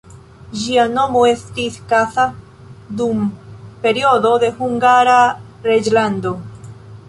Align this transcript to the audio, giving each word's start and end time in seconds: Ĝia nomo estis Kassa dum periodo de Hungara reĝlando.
Ĝia 0.59 0.85
nomo 0.93 1.19
estis 1.31 1.77
Kassa 1.91 2.25
dum 3.03 3.21
periodo 3.85 4.35
de 4.47 4.53
Hungara 4.63 5.19
reĝlando. 5.71 6.37